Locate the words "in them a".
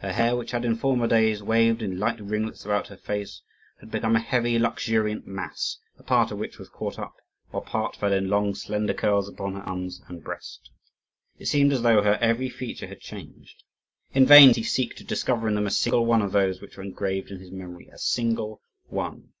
15.48-15.70